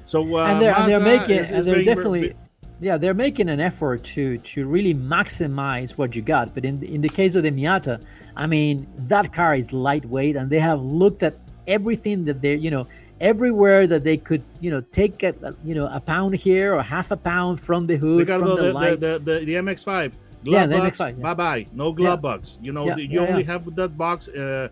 so 0.06 0.38
uh, 0.38 0.46
and 0.46 0.62
they're, 0.62 0.74
and 0.74 0.90
they're 0.90 1.00
making 1.00 1.36
is, 1.36 1.46
is 1.46 1.52
and 1.52 1.66
they're 1.66 1.84
definitely 1.84 2.34
yeah 2.80 2.96
they're 2.96 3.14
making 3.14 3.48
an 3.48 3.60
effort 3.60 4.04
to 4.04 4.38
to 4.38 4.66
really 4.66 4.94
maximize 4.94 5.90
what 5.92 6.14
you 6.14 6.22
got. 6.22 6.54
But 6.54 6.64
in 6.64 6.82
in 6.82 7.00
the 7.00 7.08
case 7.08 7.34
of 7.34 7.42
the 7.42 7.50
Miata, 7.50 8.00
I 8.36 8.46
mean 8.46 8.86
that 9.08 9.32
car 9.32 9.56
is 9.56 9.72
lightweight, 9.72 10.36
and 10.36 10.48
they 10.48 10.60
have 10.60 10.80
looked 10.80 11.24
at 11.24 11.38
everything 11.66 12.24
that 12.26 12.40
they're 12.40 12.54
you 12.54 12.70
know 12.70 12.86
everywhere 13.20 13.86
that 13.86 14.04
they 14.04 14.16
could 14.16 14.42
you 14.60 14.70
know 14.70 14.80
take 14.92 15.22
a 15.22 15.34
you 15.64 15.74
know 15.74 15.88
a 15.92 16.00
pound 16.00 16.34
here 16.34 16.74
or 16.74 16.82
half 16.82 17.10
a 17.10 17.16
pound 17.16 17.60
from 17.60 17.86
the 17.86 17.96
hood 17.96 18.26
from 18.26 18.40
the, 18.40 18.56
the. 18.56 18.72
The, 18.72 18.96
the, 18.96 19.18
the, 19.18 19.44
the 19.46 19.54
MX5 19.54 20.12
glove 20.44 20.60
yeah, 20.60 20.66
the 20.66 20.76
box, 20.76 20.98
MX5, 20.98 21.16
yeah. 21.16 21.22
bye 21.22 21.34
bye 21.34 21.66
no 21.72 21.92
glove 21.92 22.18
yeah. 22.18 22.28
box 22.28 22.58
you 22.60 22.72
know 22.72 22.86
yeah, 22.86 22.96
you 22.96 23.20
only 23.20 23.42
have 23.44 23.74
that 23.76 23.96
box 23.96 24.28
uh, 24.28 24.68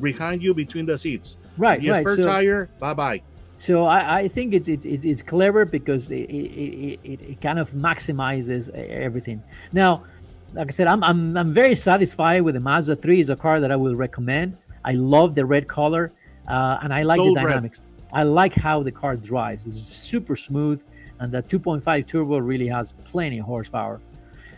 behind 0.00 0.42
you 0.42 0.54
between 0.54 0.86
the 0.86 0.98
seats 0.98 1.36
right 1.56 1.80
the 1.80 1.90
right 1.90 2.02
spare 2.02 2.16
so, 2.16 2.22
tire 2.22 2.68
bye 2.80 2.94
bye 2.94 3.22
so 3.56 3.84
I, 3.84 4.18
I 4.18 4.28
think 4.28 4.52
it's, 4.52 4.68
it's 4.68 4.84
it's 4.84 5.22
clever 5.22 5.64
because 5.64 6.10
it, 6.10 6.28
it, 6.28 7.00
it, 7.04 7.22
it 7.22 7.40
kind 7.40 7.58
of 7.58 7.70
maximizes 7.70 8.68
everything. 8.74 9.42
Now, 9.72 10.02
like 10.54 10.68
I 10.68 10.70
said, 10.70 10.86
I'm, 10.86 11.04
I'm 11.04 11.36
I'm 11.36 11.52
very 11.52 11.74
satisfied 11.74 12.42
with 12.42 12.54
the 12.54 12.60
Mazda 12.60 12.96
3. 12.96 13.20
is 13.20 13.30
a 13.30 13.36
car 13.36 13.60
that 13.60 13.70
I 13.70 13.76
will 13.76 13.94
recommend. 13.94 14.56
I 14.84 14.92
love 14.92 15.34
the 15.34 15.46
red 15.46 15.68
color, 15.68 16.12
uh, 16.48 16.78
and 16.82 16.92
I 16.92 17.02
like 17.02 17.18
Soul 17.18 17.34
the 17.34 17.40
dynamics. 17.40 17.82
I 18.12 18.22
like 18.22 18.54
how 18.54 18.82
the 18.82 18.92
car 18.92 19.16
drives. 19.16 19.66
It's 19.66 19.78
super 19.78 20.36
smooth, 20.36 20.82
and 21.18 21.32
the 21.32 21.42
2.5 21.42 22.06
turbo 22.06 22.38
really 22.38 22.68
has 22.68 22.92
plenty 23.04 23.38
of 23.38 23.46
horsepower. 23.46 24.00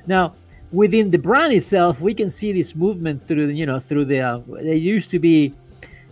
Now, 0.06 0.34
within 0.72 1.10
the 1.10 1.18
brand 1.18 1.52
itself, 1.52 2.00
we 2.00 2.14
can 2.14 2.30
see 2.30 2.52
this 2.52 2.74
movement 2.74 3.26
through 3.26 3.48
the, 3.48 3.54
you 3.54 3.66
know 3.66 3.78
through 3.78 4.06
the. 4.06 4.20
Uh, 4.20 4.40
there 4.48 4.74
used 4.74 5.10
to 5.10 5.18
be 5.18 5.54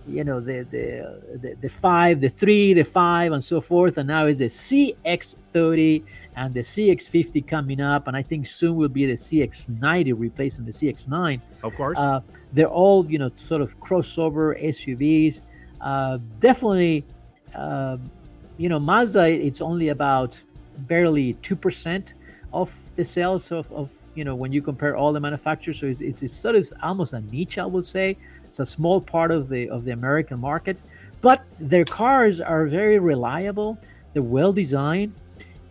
you 0.06 0.24
know 0.24 0.40
the, 0.40 0.66
the 0.70 1.38
the 1.40 1.56
the 1.60 1.68
five, 1.68 2.20
the 2.20 2.28
three, 2.28 2.74
the 2.74 2.84
five, 2.84 3.32
and 3.32 3.42
so 3.42 3.60
forth. 3.60 3.98
And 3.98 4.08
now 4.08 4.26
is 4.26 4.38
the 4.38 4.46
CX30 4.46 6.04
and 6.36 6.52
the 6.52 6.60
CX50 6.60 7.46
coming 7.46 7.80
up, 7.80 8.08
and 8.08 8.16
I 8.16 8.22
think 8.22 8.46
soon 8.46 8.76
will 8.76 8.88
be 8.88 9.06
the 9.06 9.14
CX90 9.14 10.14
replacing 10.16 10.64
the 10.64 10.72
CX9. 10.72 11.40
Of 11.62 11.74
course, 11.76 11.98
uh, 11.98 12.20
they're 12.52 12.66
all 12.66 13.10
you 13.10 13.18
know 13.18 13.30
sort 13.36 13.62
of 13.62 13.78
crossover 13.80 14.62
SUVs. 14.62 15.40
Uh, 15.84 16.18
definitely 16.40 17.04
uh, 17.54 17.96
you 18.56 18.68
know, 18.68 18.78
Mazda, 18.78 19.26
it's 19.26 19.60
only 19.60 19.88
about 19.88 20.40
barely 20.78 21.34
2% 21.34 22.12
of 22.52 22.74
the 22.96 23.04
sales 23.04 23.50
of, 23.52 23.70
of 23.72 23.90
you 24.14 24.24
know 24.24 24.36
when 24.36 24.52
you 24.52 24.62
compare 24.62 24.96
all 24.96 25.12
the 25.12 25.18
manufacturers. 25.18 25.80
So 25.80 25.86
it's, 25.86 26.00
it's, 26.00 26.22
it's 26.22 26.32
sort 26.32 26.54
of 26.54 26.72
almost 26.82 27.12
a 27.14 27.20
niche 27.20 27.58
i 27.58 27.66
would 27.66 27.84
say. 27.84 28.16
It's 28.44 28.60
a 28.60 28.66
small 28.66 29.00
part 29.00 29.32
of 29.32 29.48
the 29.48 29.68
of 29.68 29.84
the 29.84 29.90
american 29.90 30.38
market. 30.38 30.76
But 31.20 31.42
their 31.58 31.84
cars 31.84 32.40
are 32.40 32.66
very 32.66 32.98
reliable 32.98 33.78
they're 34.12 34.22
well 34.22 34.52
designed 34.52 35.12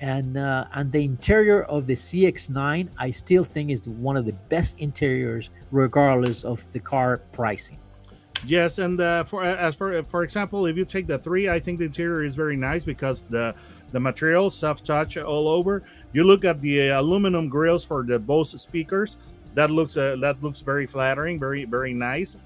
and 0.01 0.35
uh, 0.35 0.65
and 0.73 0.91
the 0.91 1.03
interior 1.05 1.63
of 1.63 1.87
the 1.87 1.93
cx9 1.93 2.89
i 2.97 3.11
still 3.11 3.43
think 3.43 3.69
is 3.69 3.87
one 3.87 4.17
of 4.17 4.25
the 4.25 4.33
best 4.49 4.77
interiors 4.79 5.51
regardless 5.71 6.43
of 6.43 6.69
the 6.73 6.79
car 6.79 7.21
pricing 7.31 7.77
yes 8.45 8.79
and 8.79 8.99
uh, 8.99 9.23
for 9.23 9.43
as 9.43 9.75
for 9.75 10.03
for 10.03 10.23
example 10.23 10.65
if 10.65 10.75
you 10.75 10.85
take 10.85 11.07
the 11.07 11.17
three 11.17 11.49
i 11.49 11.59
think 11.59 11.79
the 11.79 11.85
interior 11.85 12.23
is 12.23 12.35
very 12.35 12.55
nice 12.55 12.83
because 12.83 13.23
the 13.29 13.53
the 13.91 13.99
material 13.99 14.49
soft 14.49 14.85
touch 14.85 15.17
all 15.17 15.47
over 15.47 15.83
you 16.13 16.23
look 16.23 16.45
at 16.45 16.61
the 16.61 16.91
uh, 16.91 17.01
aluminum 17.01 17.49
grills 17.49 17.83
for 17.83 18.03
the 18.03 18.17
Bose 18.17 18.59
speakers. 18.61 19.17
That 19.55 19.69
looks 19.71 19.97
uh, 19.97 20.15
that 20.21 20.41
looks 20.41 20.61
very 20.61 20.87
flattering, 20.87 21.39
very 21.39 21.65
very 21.65 21.93
nice, 21.93 22.37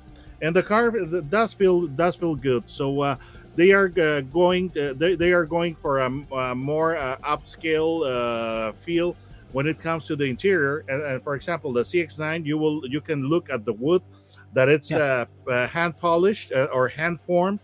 and 0.42 0.56
the 0.56 0.64
car 0.64 0.92
does 0.92 1.54
feel 1.54 1.88
does 1.88 2.16
feel 2.16 2.36
good. 2.36 2.64
So 2.68 3.02
uh, 3.02 3.16
they 3.56 3.72
are 3.72 3.92
uh, 4.00 4.22
going 4.22 4.72
uh, 4.78 4.94
they, 4.94 5.16
they 5.16 5.32
are 5.32 5.46
going 5.46 5.76
for 5.76 6.00
a, 6.00 6.12
a 6.34 6.56
more 6.56 6.98
uh, 6.98 7.18
upscale 7.24 8.74
feel 8.76 9.16
when 9.54 9.68
it 9.68 9.80
comes 9.80 10.06
to 10.08 10.16
the 10.16 10.26
interior. 10.26 10.84
And, 10.90 11.02
and, 11.02 11.24
for 11.24 11.36
example, 11.36 11.72
the 11.72 11.84
CX9, 11.84 12.46
you 12.46 12.58
will 12.58 12.86
you 12.88 13.00
can 13.00 13.24
look 13.24 13.50
at 13.50 13.64
the 13.64 13.74
wood 13.74 14.02
that 14.54 14.70
it's 14.70 14.92
yeah. 14.92 15.26
hand 15.68 15.98
polished 15.98 16.52
or 16.74 16.88
hand 16.88 17.20
formed, 17.20 17.60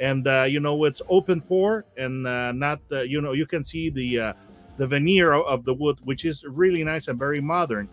and 0.00 0.26
you 0.50 0.60
know 0.60 0.84
it's 0.84 1.02
open 1.08 1.40
pore 1.40 1.84
and 1.96 2.22
not 2.58 2.80
you 2.90 3.20
know 3.20 3.32
you 3.32 3.46
can 3.46 3.64
see 3.64 3.90
the 3.90 4.34
the 4.78 4.86
veneer 4.86 5.34
of 5.34 5.64
the 5.64 5.74
wood, 5.74 5.98
which 6.04 6.24
is 6.24 6.44
really 6.44 6.82
nice 6.84 7.08
and 7.08 7.18
very 7.18 7.40
modern. 7.40 7.88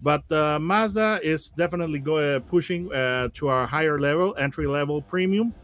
But 0.00 0.30
uh, 0.30 0.58
Mazda 0.58 1.20
is 1.22 1.50
definitely 1.50 1.98
go, 1.98 2.16
uh, 2.16 2.40
pushing 2.40 2.92
uh, 2.92 3.28
to 3.34 3.48
a 3.48 3.66
higher 3.66 3.98
level, 3.98 4.36
entry 4.38 4.66
level 4.66 5.00
premium. 5.00 5.54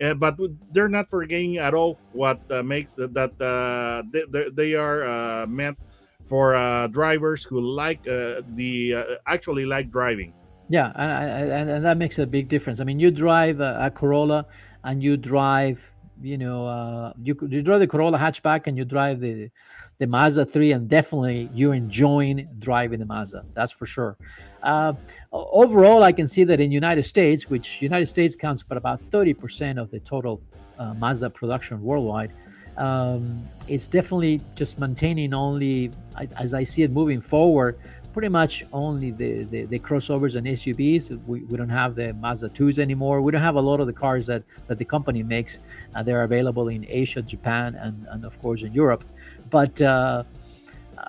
Uh, 0.00 0.14
but 0.14 0.36
they're 0.72 0.88
not 0.88 1.08
forgetting 1.08 1.58
at 1.58 1.72
all 1.74 1.98
what 2.12 2.40
uh, 2.50 2.62
makes 2.62 2.92
the, 2.92 3.08
that 3.08 3.30
uh, 3.40 4.02
they, 4.12 4.48
they, 4.50 4.74
are 4.74 5.46
meant 5.46 5.78
for 6.26 6.88
drivers 6.88 7.44
who 7.44 7.60
like 7.60 8.02
the 8.02 9.18
actually 9.26 9.64
like 9.64 9.90
driving. 9.90 10.32
Yeah, 10.68 10.92
and, 10.94 11.52
and, 11.52 11.70
and 11.70 11.84
that 11.84 11.98
makes 11.98 12.18
a 12.18 12.26
big 12.26 12.48
difference. 12.48 12.80
I 12.80 12.84
mean, 12.84 12.98
you 12.98 13.10
drive 13.10 13.60
a, 13.60 13.78
a 13.80 13.90
Corolla 13.90 14.46
and 14.82 15.02
you 15.02 15.16
drive, 15.16 15.90
you 16.22 16.38
know, 16.38 17.12
you 17.22 17.36
you 17.48 17.62
drive 17.62 17.80
the 17.80 17.86
Corolla 17.86 18.18
hatchback 18.18 18.66
and 18.66 18.76
you 18.76 18.84
drive 18.84 19.20
the 19.20 19.50
the 19.98 20.06
Mazda 20.06 20.46
3, 20.46 20.72
and 20.72 20.88
definitely 20.88 21.48
you're 21.54 21.74
enjoying 21.74 22.48
driving 22.58 22.98
the 22.98 23.06
Mazda. 23.06 23.44
That's 23.54 23.72
for 23.72 23.86
sure. 23.86 24.16
Uh, 24.62 24.94
overall, 25.32 26.02
I 26.02 26.12
can 26.12 26.26
see 26.26 26.44
that 26.44 26.60
in 26.60 26.72
United 26.72 27.04
States, 27.04 27.48
which 27.48 27.80
United 27.80 28.06
States 28.06 28.34
counts 28.34 28.62
for 28.62 28.76
about 28.76 29.00
30% 29.10 29.80
of 29.80 29.90
the 29.90 30.00
total 30.00 30.42
uh, 30.78 30.94
Mazda 30.94 31.30
production 31.30 31.80
worldwide, 31.82 32.32
um, 32.76 33.44
it's 33.68 33.88
definitely 33.88 34.40
just 34.56 34.80
maintaining 34.80 35.32
only, 35.32 35.92
as 36.36 36.54
I 36.54 36.64
see 36.64 36.82
it 36.82 36.90
moving 36.90 37.20
forward, 37.20 37.78
pretty 38.14 38.30
much 38.30 38.64
only 38.72 39.10
the, 39.10 39.44
the, 39.44 39.64
the, 39.64 39.78
crossovers 39.78 40.36
and 40.36 40.46
SUVs. 40.46 41.10
We, 41.26 41.40
we 41.40 41.56
don't 41.58 41.68
have 41.68 41.94
the 41.94 42.14
Mazda 42.14 42.48
2s 42.48 42.78
anymore. 42.78 43.20
We 43.20 43.32
don't 43.32 43.42
have 43.42 43.56
a 43.56 43.60
lot 43.60 43.80
of 43.80 43.86
the 43.86 43.92
cars 43.92 44.24
that, 44.28 44.42
that 44.68 44.78
the 44.78 44.84
company 44.84 45.22
makes. 45.22 45.58
Uh, 45.94 46.02
they're 46.02 46.22
available 46.22 46.68
in 46.68 46.86
Asia, 46.88 47.20
Japan, 47.20 47.74
and, 47.74 48.06
and 48.10 48.24
of 48.24 48.40
course 48.40 48.62
in 48.62 48.72
Europe 48.72 49.04
but 49.50 49.80
uh, 49.82 50.24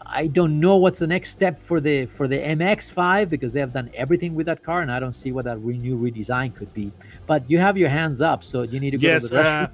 I 0.05 0.27
don't 0.27 0.59
know 0.59 0.75
what's 0.75 0.99
the 0.99 1.07
next 1.07 1.29
step 1.31 1.59
for 1.59 1.79
the 1.79 2.05
for 2.05 2.27
the 2.27 2.37
MX-5 2.37 3.29
because 3.29 3.53
they 3.53 3.59
have 3.59 3.73
done 3.73 3.89
everything 3.93 4.35
with 4.35 4.45
that 4.47 4.63
car, 4.63 4.81
and 4.81 4.91
I 4.91 4.99
don't 4.99 5.17
see 5.23 5.31
what 5.31 5.45
that 5.45 5.57
re- 5.59 5.77
new 5.77 5.97
redesign 5.97 6.53
could 6.53 6.71
be. 6.73 6.91
But 7.25 7.49
you 7.49 7.57
have 7.59 7.77
your 7.77 7.89
hands 7.89 8.21
up, 8.21 8.43
so 8.43 8.63
you 8.63 8.79
need 8.79 8.91
to 8.91 8.97
go 8.97 9.07
yes, 9.07 9.23
to 9.23 9.29
the 9.29 9.39
uh, 9.39 9.67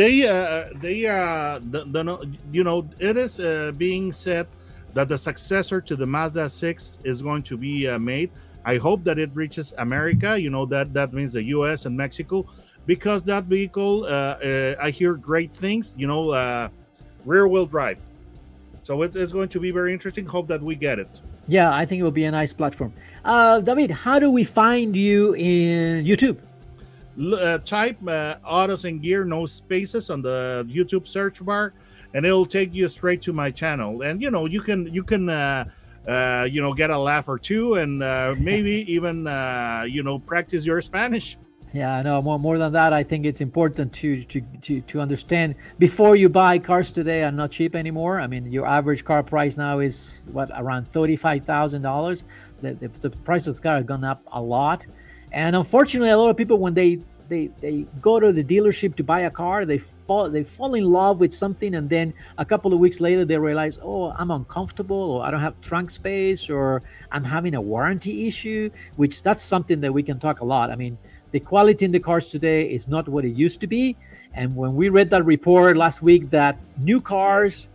they 0.00 0.28
uh, 0.28 0.64
they 0.76 1.06
uh, 1.06 1.60
the, 1.70 1.84
the, 1.84 2.02
you 2.52 2.64
know 2.64 2.88
it 2.98 3.16
is 3.16 3.40
uh, 3.40 3.72
being 3.76 4.12
said 4.12 4.46
that 4.94 5.08
the 5.08 5.18
successor 5.18 5.80
to 5.80 5.96
the 5.96 6.06
Mazda 6.06 6.48
6 6.48 6.98
is 7.04 7.22
going 7.22 7.42
to 7.44 7.56
be 7.56 7.88
uh, 7.88 7.98
made. 7.98 8.30
I 8.64 8.76
hope 8.76 9.04
that 9.04 9.18
it 9.18 9.30
reaches 9.34 9.74
America. 9.78 10.40
You 10.40 10.50
know 10.50 10.66
that 10.66 10.92
that 10.94 11.12
means 11.12 11.32
the 11.32 11.42
U.S. 11.56 11.86
and 11.86 11.96
Mexico, 11.96 12.46
because 12.86 13.22
that 13.24 13.44
vehicle 13.44 14.04
uh, 14.04 14.06
uh, 14.06 14.76
I 14.80 14.90
hear 14.90 15.14
great 15.14 15.52
things. 15.52 15.94
You 15.96 16.06
know 16.06 16.30
uh, 16.30 16.68
rear 17.24 17.48
wheel 17.48 17.66
drive. 17.66 17.98
So 18.84 19.02
it, 19.02 19.16
it's 19.16 19.32
going 19.32 19.48
to 19.50 19.60
be 19.60 19.70
very 19.70 19.92
interesting. 19.92 20.26
Hope 20.26 20.48
that 20.48 20.62
we 20.62 20.74
get 20.74 20.98
it. 20.98 21.20
Yeah, 21.48 21.74
I 21.74 21.86
think 21.86 22.00
it 22.00 22.02
will 22.04 22.10
be 22.10 22.24
a 22.24 22.30
nice 22.30 22.52
platform. 22.52 22.92
Uh, 23.24 23.60
David, 23.60 23.90
how 23.90 24.18
do 24.18 24.30
we 24.30 24.44
find 24.44 24.96
you 24.96 25.34
in 25.34 26.04
YouTube? 26.04 26.38
Uh, 27.20 27.58
type 27.58 27.96
uh, 28.06 28.36
Autos 28.44 28.84
and 28.84 29.02
Gear, 29.02 29.24
no 29.24 29.44
spaces 29.46 30.08
on 30.08 30.22
the 30.22 30.66
YouTube 30.68 31.06
search 31.06 31.44
bar, 31.44 31.74
and 32.14 32.26
it'll 32.26 32.46
take 32.46 32.72
you 32.74 32.88
straight 32.88 33.22
to 33.22 33.32
my 33.32 33.50
channel. 33.50 34.02
And 34.02 34.20
you 34.20 34.30
know, 34.30 34.46
you 34.46 34.60
can 34.60 34.92
you 34.92 35.02
can 35.02 35.28
uh, 35.28 35.64
uh, 36.06 36.46
you 36.50 36.60
know 36.60 36.72
get 36.72 36.90
a 36.90 36.98
laugh 36.98 37.28
or 37.28 37.38
two, 37.38 37.74
and 37.74 38.02
uh, 38.02 38.34
maybe 38.38 38.84
even 38.92 39.26
uh, 39.26 39.84
you 39.88 40.02
know 40.02 40.18
practice 40.18 40.66
your 40.66 40.80
Spanish. 40.80 41.36
Yeah, 41.74 42.02
no, 42.02 42.20
more 42.20 42.38
more 42.38 42.58
than 42.58 42.72
that, 42.74 42.92
I 42.92 43.02
think 43.02 43.24
it's 43.24 43.40
important 43.40 43.92
to 43.94 44.24
to 44.24 44.40
to 44.60 44.80
to 44.82 45.00
understand 45.00 45.54
before 45.78 46.16
you 46.16 46.28
buy 46.28 46.58
cars 46.58 46.92
today 46.92 47.22
are 47.22 47.32
not 47.32 47.50
cheap 47.50 47.74
anymore. 47.74 48.20
I 48.20 48.26
mean, 48.26 48.52
your 48.52 48.66
average 48.66 49.04
car 49.04 49.22
price 49.22 49.56
now 49.56 49.78
is 49.78 50.28
what 50.32 50.50
around 50.54 50.86
thirty 50.88 51.16
five 51.16 51.44
thousand 51.44 51.82
dollars. 51.82 52.24
The, 52.60 52.74
the 52.74 52.88
the 52.88 53.10
price 53.10 53.46
of 53.46 53.56
the 53.56 53.62
car 53.62 53.76
has 53.76 53.84
gone 53.86 54.04
up 54.04 54.22
a 54.32 54.42
lot, 54.42 54.86
and 55.32 55.56
unfortunately, 55.56 56.10
a 56.10 56.18
lot 56.18 56.28
of 56.28 56.36
people 56.36 56.58
when 56.58 56.74
they 56.74 57.00
they 57.32 57.46
they 57.64 57.86
go 58.00 58.20
to 58.20 58.30
the 58.32 58.44
dealership 58.44 58.94
to 58.96 59.04
buy 59.12 59.20
a 59.20 59.30
car, 59.30 59.64
they 59.64 59.78
fall 59.78 60.28
they 60.28 60.44
fall 60.44 60.74
in 60.74 60.84
love 60.84 61.20
with 61.20 61.32
something, 61.32 61.74
and 61.74 61.88
then 61.88 62.12
a 62.36 62.44
couple 62.44 62.72
of 62.74 62.78
weeks 62.78 63.00
later 63.00 63.24
they 63.24 63.38
realize, 63.38 63.78
oh, 63.82 64.12
I'm 64.20 64.30
uncomfortable, 64.30 65.04
or 65.12 65.24
I 65.24 65.30
don't 65.30 65.40
have 65.48 65.60
trunk 65.60 65.90
space, 65.90 66.50
or 66.50 66.82
I'm 67.10 67.24
having 67.24 67.54
a 67.54 67.60
warranty 67.60 68.26
issue. 68.28 68.70
Which 68.96 69.22
that's 69.22 69.42
something 69.42 69.80
that 69.80 69.92
we 69.92 70.02
can 70.02 70.18
talk 70.18 70.40
a 70.40 70.44
lot. 70.44 70.70
I 70.70 70.76
mean 70.76 70.98
the 71.32 71.40
quality 71.40 71.86
in 71.86 71.92
the 71.92 72.00
cars 72.00 72.30
today 72.30 72.70
is 72.70 72.86
not 72.86 73.08
what 73.08 73.24
it 73.24 73.34
used 73.46 73.60
to 73.62 73.66
be. 73.66 73.96
And 74.34 74.54
when 74.54 74.76
we 74.76 74.90
read 74.90 75.08
that 75.10 75.24
report 75.24 75.78
last 75.78 76.02
week 76.02 76.28
that 76.30 76.58
new 76.76 77.00
cars 77.00 77.68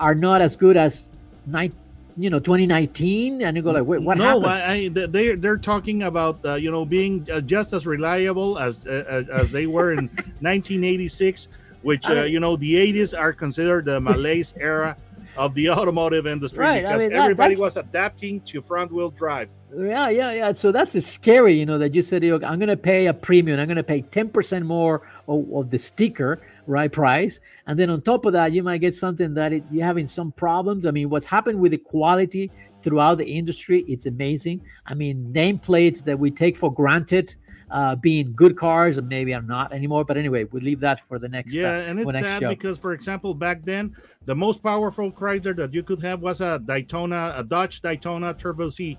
are 0.00 0.16
not 0.16 0.42
as 0.42 0.56
good 0.56 0.76
as 0.76 1.12
night, 1.46 1.72
you 2.16 2.30
know, 2.30 2.38
2019, 2.38 3.42
and 3.42 3.56
you 3.56 3.62
go 3.62 3.72
like, 3.72 3.84
wait, 3.84 4.02
what 4.02 4.18
no, 4.18 4.40
happened? 4.40 4.94
No, 4.94 5.06
they 5.06 5.34
they're 5.34 5.56
talking 5.56 6.04
about 6.04 6.38
uh, 6.44 6.54
you 6.54 6.70
know 6.70 6.84
being 6.84 7.26
uh, 7.32 7.40
just 7.40 7.72
as 7.72 7.86
reliable 7.86 8.58
as 8.58 8.86
uh, 8.86 9.24
as 9.32 9.50
they 9.50 9.66
were 9.66 9.92
in 9.92 9.98
1986, 10.40 11.48
which 11.82 12.08
uh, 12.08 12.22
you 12.22 12.40
know 12.40 12.56
the 12.56 12.74
80s 12.74 13.18
are 13.18 13.32
considered 13.32 13.84
the 13.84 14.00
malaise 14.00 14.54
era 14.58 14.96
of 15.36 15.54
the 15.54 15.70
automotive 15.70 16.26
industry 16.26 16.60
right. 16.60 16.82
because 16.82 16.94
I 16.94 16.98
mean, 16.98 17.12
that, 17.12 17.22
everybody 17.22 17.56
was 17.56 17.76
adapting 17.76 18.40
to 18.42 18.62
front 18.62 18.92
wheel 18.92 19.10
drive. 19.10 19.48
Yeah, 19.76 20.08
yeah, 20.08 20.32
yeah. 20.32 20.52
So 20.52 20.70
that's 20.70 21.04
scary, 21.04 21.54
you 21.54 21.66
know, 21.66 21.78
that 21.78 21.94
you 21.94 22.02
said, 22.02 22.22
I'm 22.24 22.40
going 22.40 22.68
to 22.68 22.76
pay 22.76 23.06
a 23.06 23.14
premium. 23.14 23.58
I'm 23.58 23.66
going 23.66 23.76
to 23.76 23.82
pay 23.82 24.02
10% 24.02 24.62
more 24.62 25.02
of, 25.26 25.52
of, 25.52 25.70
the 25.70 25.78
sticker, 25.78 26.40
right, 26.66 26.90
price. 26.90 27.40
And 27.66 27.78
then 27.78 27.90
on 27.90 28.02
top 28.02 28.26
of 28.26 28.32
that, 28.32 28.52
you 28.52 28.62
might 28.62 28.78
get 28.78 28.94
something 28.94 29.34
that 29.34 29.52
it, 29.52 29.64
you're 29.70 29.84
having 29.84 30.06
some 30.06 30.32
problems. 30.32 30.86
I 30.86 30.90
mean, 30.90 31.10
what's 31.10 31.26
happened 31.26 31.60
with 31.60 31.72
the 31.72 31.78
quality 31.78 32.50
throughout 32.82 33.18
the 33.18 33.26
industry, 33.26 33.84
it's 33.88 34.06
amazing. 34.06 34.62
I 34.86 34.94
mean, 34.94 35.32
nameplates 35.32 36.04
that 36.04 36.18
we 36.18 36.30
take 36.30 36.56
for 36.56 36.72
granted 36.72 37.34
uh, 37.70 37.96
being 37.96 38.32
good 38.34 38.56
cars, 38.56 38.98
and 38.98 39.08
maybe 39.08 39.34
are 39.34 39.42
not 39.42 39.72
anymore. 39.72 40.04
But 40.04 40.16
anyway, 40.16 40.44
we 40.44 40.60
leave 40.60 40.80
that 40.80 41.06
for 41.08 41.18
the 41.18 41.28
next. 41.28 41.54
Yeah, 41.54 41.70
uh, 41.70 41.80
and 41.80 42.00
it's 42.00 42.12
sad 42.12 42.42
show. 42.42 42.48
because, 42.48 42.78
for 42.78 42.92
example, 42.92 43.34
back 43.34 43.64
then, 43.64 43.96
the 44.26 44.34
most 44.34 44.62
powerful 44.62 45.10
Chrysler 45.10 45.56
that 45.56 45.74
you 45.74 45.82
could 45.82 46.02
have 46.02 46.20
was 46.20 46.40
a 46.40 46.60
Daytona, 46.64 47.34
a 47.36 47.42
Dodge 47.42 47.80
Daytona 47.80 48.34
Turbo 48.34 48.68
Z, 48.68 48.98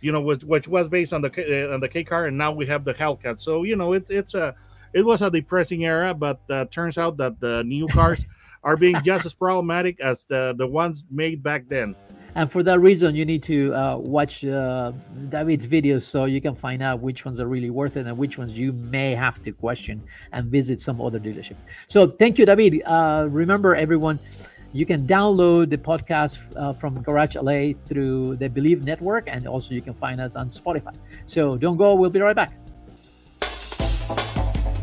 you 0.00 0.12
know, 0.12 0.20
which, 0.20 0.44
which 0.44 0.68
was 0.68 0.88
based 0.88 1.12
on 1.12 1.22
the 1.22 1.30
uh, 1.68 1.72
on 1.72 1.80
the 1.80 1.88
K 1.88 2.04
car, 2.04 2.26
and 2.26 2.36
now 2.36 2.52
we 2.52 2.66
have 2.66 2.84
the 2.84 2.94
Hellcat. 2.94 3.40
So 3.40 3.62
you 3.62 3.76
know, 3.76 3.92
it, 3.94 4.06
it's 4.10 4.34
a 4.34 4.54
it 4.92 5.04
was 5.04 5.22
a 5.22 5.30
depressing 5.30 5.84
era, 5.84 6.14
but 6.14 6.40
uh, 6.50 6.64
turns 6.66 6.98
out 6.98 7.16
that 7.18 7.40
the 7.40 7.62
new 7.64 7.86
cars 7.88 8.24
are 8.64 8.76
being 8.76 8.96
just 9.04 9.24
as 9.24 9.32
problematic 9.32 10.00
as 10.00 10.24
the 10.24 10.54
the 10.56 10.66
ones 10.66 11.04
made 11.10 11.42
back 11.42 11.68
then. 11.68 11.94
And 12.34 12.50
for 12.50 12.62
that 12.62 12.78
reason, 12.78 13.16
you 13.16 13.24
need 13.24 13.42
to 13.44 13.74
uh, 13.74 13.96
watch 13.96 14.44
uh, 14.44 14.92
David's 15.30 15.66
videos 15.66 16.02
so 16.02 16.26
you 16.26 16.40
can 16.40 16.54
find 16.54 16.80
out 16.80 17.00
which 17.00 17.24
ones 17.24 17.40
are 17.40 17.48
really 17.48 17.70
worth 17.70 17.96
it 17.96 18.06
and 18.06 18.16
which 18.16 18.38
ones 18.38 18.56
you 18.56 18.72
may 18.72 19.16
have 19.16 19.42
to 19.42 19.52
question 19.52 20.00
and 20.32 20.46
visit 20.46 20.80
some 20.80 21.00
other 21.00 21.18
dealership. 21.18 21.56
So 21.88 22.06
thank 22.06 22.38
you, 22.38 22.46
David. 22.46 22.82
Uh, 22.86 23.26
remember, 23.28 23.74
everyone 23.74 24.20
you 24.72 24.86
can 24.86 25.06
download 25.06 25.70
the 25.70 25.78
podcast 25.78 26.38
uh, 26.56 26.72
from 26.72 27.02
Garage 27.02 27.34
LA 27.34 27.72
through 27.76 28.36
the 28.36 28.48
Bleav 28.48 28.82
Network, 28.82 29.24
and 29.26 29.48
also 29.48 29.74
you 29.74 29.82
can 29.82 29.94
find 29.94 30.20
us 30.20 30.36
on 30.36 30.48
Spotify. 30.48 30.94
So 31.26 31.56
don't 31.56 31.76
go, 31.76 31.94
we'll 31.94 32.10
be 32.10 32.20
right 32.20 32.36
back. 32.36 32.54